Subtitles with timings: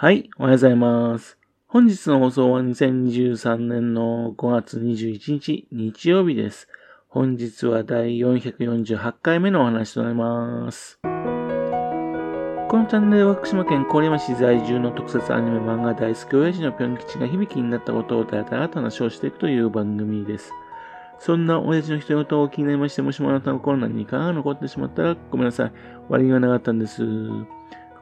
[0.00, 1.36] はい、おはようございます。
[1.66, 6.68] 本日の放送は2023年の5月21日日曜日です。
[7.08, 11.00] 本日は第448回目のお話となります。
[11.02, 20.52] このチャンネルは福島県郡山市在住の特撮アニメ漫画大好き親父のぴょん吉が響きになったことをたらたらと話をしていくという番組です。
[21.18, 25.72] そんな親父の人事を気になりまして、もしもあなたの心に何かが残ってしまったらごめんなさい。
[26.08, 27.02] 悪気はなかったんです。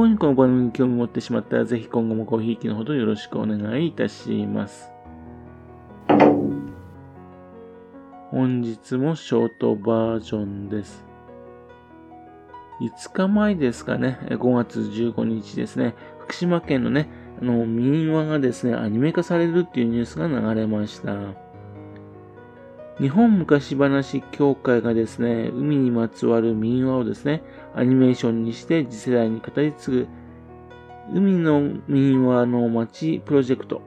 [0.00, 4.92] 今この番組に興味を持ってしまったら、ぜひ今後もごひいきのほどよろしくお願いいたします。
[8.30, 11.04] 本日もショートバージョンです。
[12.80, 17.08] 5日前ですかね、5月15日ですね、福島県のね、
[17.42, 21.47] あの、民話がですね、アニメ化されるっていうニュースが流れました。
[23.00, 30.08] 日本昔話協会がですね、海にまつわる民話をですね、アニメーションにして次世代に語り継ぐ、
[31.14, 33.82] 海の民話の町プロジェクト、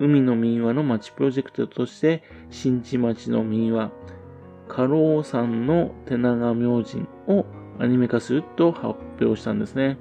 [0.00, 3.92] 海の民話の町プロジェクトとして、新地町の民話、
[4.68, 7.46] 家老山の手長明神を
[7.78, 9.96] アニメ化すると発表したんですね。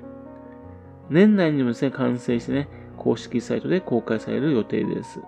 [1.12, 5.22] 年内にもですね、完成してね、公式サイトで公開される予定です。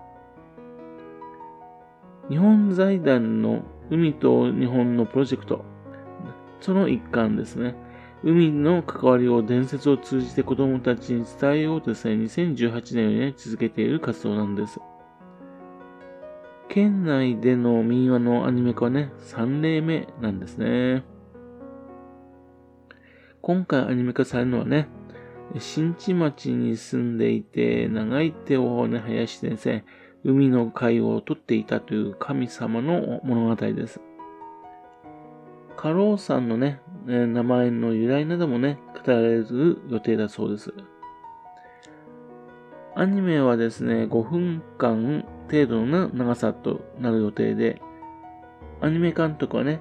[2.28, 5.64] 日本財団の海と日本のプロジェクト、
[6.60, 7.74] その一環ですね。
[8.22, 14.80] 海の関わりを伝説を通じて子供たちに伝えようとですね、2018年に、ね、続けている活動なんです。
[16.68, 21.04] 県内での民話のアニメ化はね、3例目なんですね。
[23.40, 24.88] 今回アニメ化されるのはね、
[25.58, 29.84] 新地町に住んでいて、長い手をね、生やしてですね、
[30.24, 34.00] 海の貝を取っていたという神様の物語です。
[35.76, 40.74] 家老さんのね、名前の由来などもね、語られる予定だそうです。
[42.96, 47.80] アニメはですね、5分間程度の長さとなる予定で、
[48.80, 49.80] アニメ監督はね、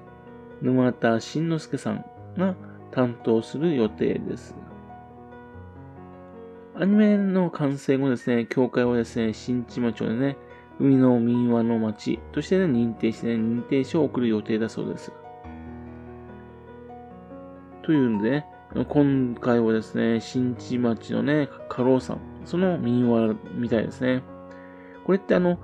[0.62, 2.06] 沼田慎之介さん
[2.38, 2.56] が
[2.92, 4.56] 担当する予定です。
[6.80, 10.38] アニメの完成後ですね、教会はですね、新地町でね、
[10.80, 15.12] 海の民話の町として、ね、認定して、ね、認定書を送る予定だそうです。
[17.82, 18.46] というんでね、
[18.90, 24.22] 今回はですね、新地町のね、家老さん、その民話みたいですね。
[25.04, 25.58] これってあの、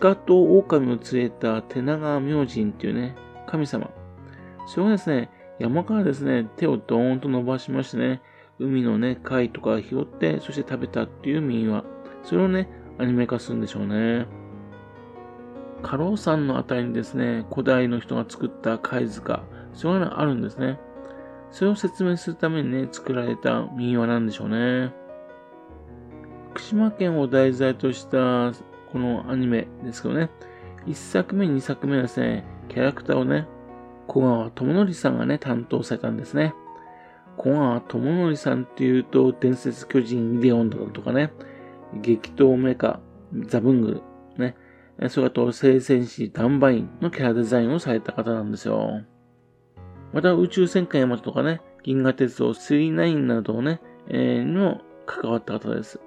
[0.00, 3.14] 鹿と狼を連れた手長明神っていうね、
[3.46, 3.88] 神様。
[4.66, 8.22] それをですね、山からですね、手をドーンと伸ばしましてね、
[8.62, 11.84] 海のね、貝とか拾って、そして食べたっていう民話。
[12.22, 12.68] それをね、
[12.98, 14.26] アニメ化するんでしょうね。
[15.82, 19.42] 家老さんのあたりにですね、古代の人が作った貝塚、
[19.74, 20.78] そういうのがあるんですね。
[21.50, 24.92] それを説明するためにね、作られた民話なんでしょうね。
[26.50, 28.52] 福島県を題材とした
[28.92, 30.30] このアニメですけどね、
[30.86, 33.46] 1作目、2作目はですね、キャラクターをね、
[34.06, 36.54] 小川智則さんがね、担当されたんですね。
[37.36, 41.32] 小川智則さんっていうと、伝説巨人イデオンだとかね、
[42.00, 43.00] 激闘メカ、
[43.46, 44.02] ザブング
[44.36, 44.56] ル、ね、
[45.08, 49.02] それと聖戦士ダンバインのキャラデザインをされた方なんですよ。
[50.12, 56.00] また宇宙戦艦ヤマトとかね、銀河鉄道39などをね、えー、にも関わった方です。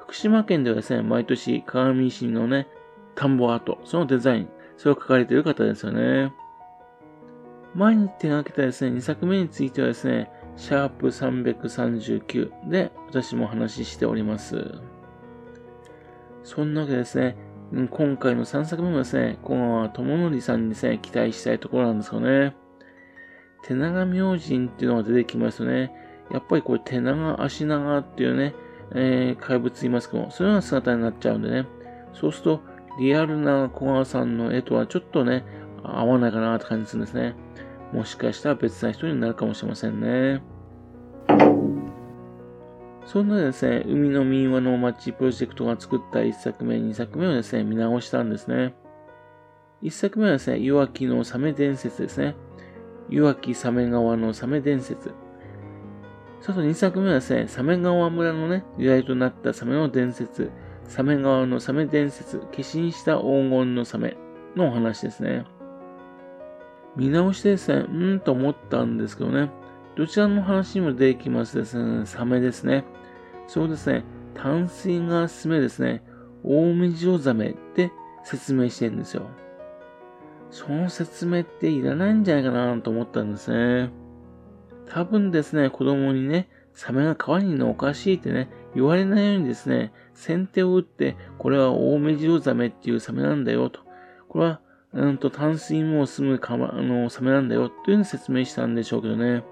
[0.00, 2.68] 福島県ではですね、毎年鏡石のね、
[3.14, 6.32] 田んぼアート、そのデザイン、それを書かれている方ですよね。
[7.74, 14.72] 前に手がけたですね、2作目についてはですね、シャープ339で私も話しております。
[16.44, 17.36] そんなわけですね、
[17.90, 22.54] 今回の3作目もですね、小川智則さんにですね、期待したいところなんですよね。
[23.62, 25.92] 手長明神っていうのが出てきますよね。
[26.30, 28.54] やっぱりこれ手長足長っていうね、
[28.94, 31.66] えー、怪物いますけども、そういうような姿になっちゃうんでね。
[32.12, 32.60] そうすると、
[32.98, 35.44] リアルな小川さんの絵とはちょっとね、
[35.84, 37.34] 合わないかなって感じするんですね。
[37.92, 40.42] もしかしたら別な人になるかもしれませんね。
[43.04, 48.74] そんなですね、海の民話の街プロジェクトが作った1作目、2作目をですね、見直したんですね。
[49.82, 52.36] 1作目はですね、岩木のサメ伝説ですね。
[53.10, 55.12] 岩木サメ川のサメ伝説。
[56.40, 60.50] そと2作目はですね、サメ川村のね、由来となったサメの伝説。
[60.88, 64.16] サメ川のサメ伝説、化身した黄金のサメ
[64.56, 65.44] のお話ですね。
[66.96, 69.50] 見直してですね、うんと思ったんですけどね、
[69.96, 72.84] どちらの話にも出てきますですね、サメですね。
[73.46, 74.04] そうですね、
[74.34, 76.02] 淡水がスメですね、
[76.44, 77.92] 大目白ザメって
[78.24, 79.26] 説明してるんですよ。
[80.50, 83.90] その説明っていらないんじゃないかなと思ったんですね。
[84.86, 93.80] 多分ですね、子供にね、サメが可愛いるのおかしいってね、言われないようにですね、先手を打って、これは大目白ザメっていうサメなんだよと。
[94.28, 94.60] これは、
[94.94, 99.42] うんと、淡水も住むかま、あの、サメなんだよというふうに説明したんでしょうけどね。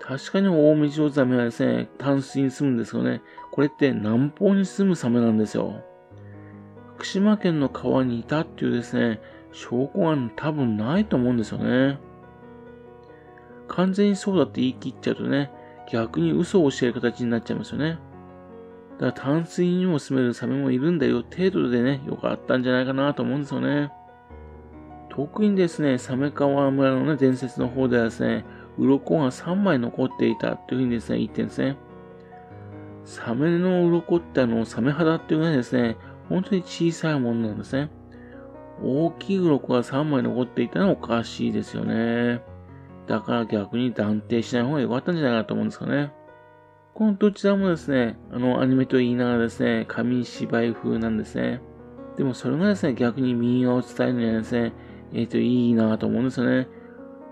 [0.00, 3.20] 確かに大目白ザメはですね、淡水に住むんですよね。
[3.52, 5.82] これって南方に住むサメなんですよ。
[6.96, 9.20] 福島県の川にいたっていうですね、
[9.52, 11.98] 証拠が多分ないと思うんですよね。
[13.68, 15.50] 完全にそうだって言い切っちゃうとね、
[15.90, 17.98] 逆に嘘を教える形になっちゃいますよね。
[19.00, 23.90] だから淡水にも住めるサメもいるんだよ程度でね、よかったんじゃないかなと思うんですよね。
[25.08, 28.44] 特にですね、サメ川村のね、伝説の方ではですね、
[28.76, 31.78] 鱗が3枚残っていたというふうにですね、言ってんですね。
[33.06, 35.96] サメの鱗ってあの、サメ肌っていうのはですね、
[36.28, 37.90] 本当に小さいものなんですね。
[38.82, 42.42] 大きい鱗が3枚残っていたのはおかしいですよね。
[43.06, 46.12] だから逆に断定しない方が良かったんじゃないかなと思うんですかね。
[47.00, 51.62] このどちらもですね、あの、アニメと言いながらですね、紙芝居風なんですね。
[52.18, 54.74] でもそれがですね、逆に民話を伝えるにはですね、
[55.14, 56.68] えっ、ー、と、いいなと思うんですよね。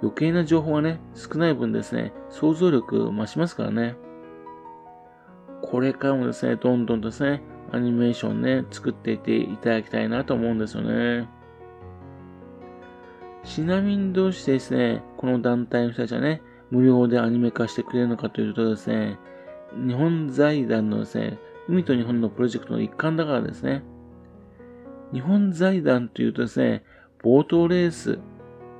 [0.00, 3.96] 余計な情報がね、少ない分ですね、想像力増しますからね。
[5.60, 11.28] これからもですね、どんどんですね、アニメーションね、作っていっていただきたいなと思うんですよね。
[13.44, 19.18] ちなみにどうしてですね、この団体の人たちはね、無料でアニメ化してくれるのかというとですね、
[19.74, 21.38] 日本財団のですね、
[21.68, 23.82] 海と日本のプロジェクトの一環だからですね。
[25.12, 26.84] 日本財団というとですね、
[27.22, 28.18] ボートレース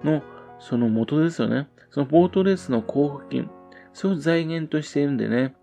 [0.04, 0.22] の
[0.58, 1.68] その元ですよね。
[1.90, 3.50] そのボートレースの交付金、
[3.92, 5.54] それを財源としているんでね、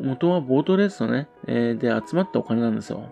[0.00, 3.10] 元はボートレースのね、えー、で集まったお金なんですよ。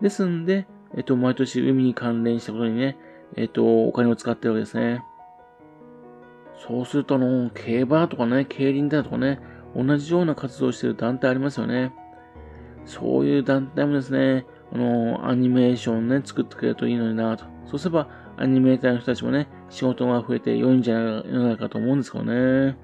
[0.00, 0.66] ですんで、
[0.96, 2.96] えっと、毎年海に関連したことにね、
[3.36, 5.04] えっ、と、お金を使ってるわけですね。
[6.66, 9.40] そうすると、あの、競馬とかね、競輪だとかね、
[9.76, 11.92] 同じような活動してる団体ありますよね。
[12.84, 17.44] そういう団体もですね、あの、アニメーションね、作ってくれるといいのになと。
[17.66, 22.76] そうすれば、アニメーターの人たちもね、仕事が増えて良いんじゃないかと思うんですけどね。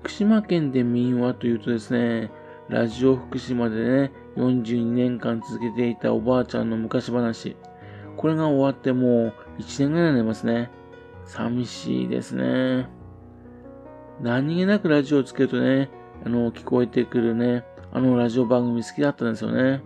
[0.00, 2.30] 福島県で民話というとですね、
[2.68, 7.56] ラジオ福島でね、42年間続けていたおばあちゃんの昔話。
[8.16, 10.70] これが終わってもう1年ぐらいになりますね。
[11.24, 12.88] 寂しいですね。
[14.22, 15.88] 何気なくラジオをつけるとね、
[16.24, 19.82] あの、聞こえてくるね、あのラジオ番組好きだったんですよね。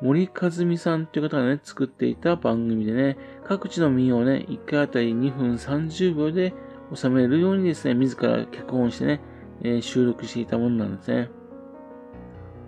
[0.00, 6.54] 森和美さんっていう方がね、作っていた番組でね、各地の民謡をね、1回あたり2分30秒で
[6.94, 9.20] 収めるようにですね、自ら脚本してね、
[9.62, 11.28] えー、収録していたものなんですね。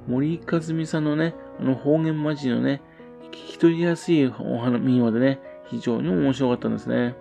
[0.06, 2.82] 森和美さんのね、あの方言マジのね、
[3.30, 7.16] 聞き取りやすいお花民話でね、非常に面白かったんですね。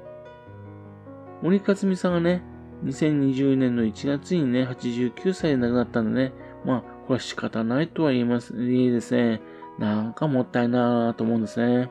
[1.41, 2.43] 森和美さんがね、
[2.83, 6.33] 2020年の1月にね、89歳で亡くなったんでね、
[6.65, 9.41] まあ、これは仕方ないとは言います、いいですね。
[9.79, 11.89] なんかもったいなぁと思うんですね。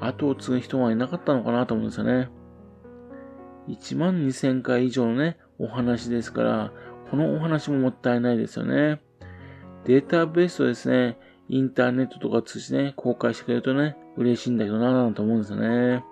[0.00, 2.28] 後を継ぐ人はいなかったのかなと思うんですよね。
[3.68, 6.72] 1万2000回以上のね、お話ですから、
[7.10, 9.00] このお話ももったいないですよね。
[9.84, 11.18] データベースをですね、
[11.48, 16.04] インターネットとか通じてね、公開してくれるとね、嬉しいんだけどなぁなんて思うんですよね。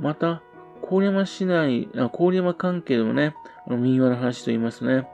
[0.00, 0.42] また、
[0.88, 3.34] 郡山市内、あ郡山関係でもね、
[3.66, 5.06] あの民話の話と言いますとね、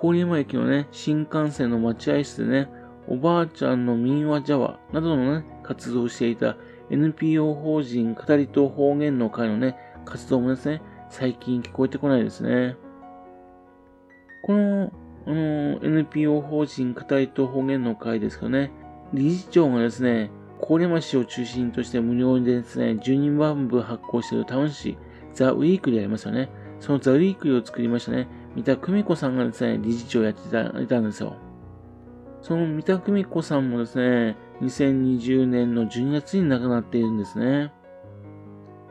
[0.00, 2.68] 郡山駅のね、新幹線の待合室でね、
[3.08, 6.56] おばあちゃんの民話ジャワなどのね、活動をしていた
[6.90, 12.76] NPO 法人語りと方言の会のね、活動もですね、最近聞こえてこないですね。
[14.42, 14.92] この、
[15.26, 18.70] あの、NPO 法人語りと方言の会ですかね、
[19.12, 20.30] 理事長がですね、
[20.70, 24.96] 郡山市を中心として無料でですね、12万部発行しているタウン誌、
[25.34, 26.48] ザ・ウィークリーありますよね。
[26.78, 31.34] そのザ・ウィークリーを作りましたね、三田久美子さんがですね、理事長をやっていたんですよ。
[32.40, 37.72] その三田久美子さんもですね、2020年の12月に亡くなっているんですね。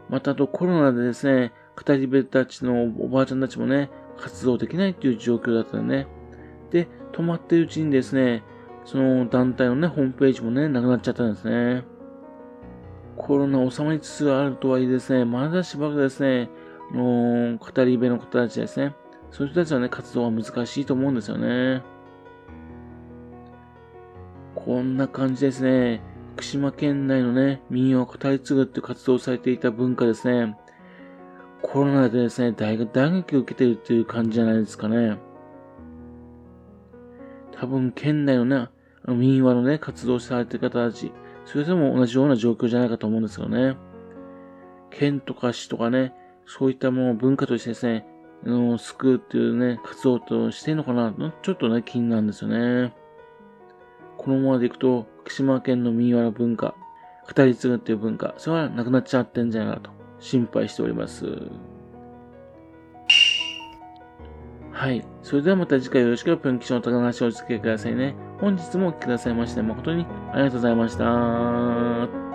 [0.10, 6.08] またとコロナでですね、語り部たちのおばあちゃんたちもね、活動できないっていう状況だったんでね。
[6.72, 8.44] で、止まってるうちにですね、
[8.86, 11.84] その団体のね、ホームページもね、なくなっちゃったんですね。
[13.18, 16.50] コロナ収まりつつあるとはいえですね、まだしばらくですね、
[16.92, 18.96] あの語り部の方たちですね、
[19.32, 21.84] そういう人たちはね、活動は難しいと思うんですよね。
[24.56, 26.02] こんな感じですね。
[26.36, 30.56] 福島県内のね、民謡を語り継ぐって活動をされていた文化ですね。
[31.62, 35.18] コロナでですね、大学、打撃を受けてるっていう感じじゃないですかね。
[37.60, 41.12] 多分、県内のね、あの民話のね、活動されてる方たち、
[41.44, 43.76] それでも同じような状況じゃないかと思うんですよね。
[44.92, 46.14] 県とか市とかね、
[46.46, 48.06] そういったものを文化としてですね、
[48.46, 52.94] あの救うっていうね、活動としてんのかな、ちょっとね、気になるんですよね。
[54.18, 56.76] このままでいくと、福島県の民話の文化、
[57.36, 61.26] 語り継ぐっていう文化、それはなくなっちゃってんじゃないかと心配しております。
[64.80, 65.06] はい。
[65.24, 68.16] それではまた次回よろしくお願いしの高梨をお付けくださいね。
[68.40, 72.29] 本日もお聴きくださいまして誠にありがとうございました。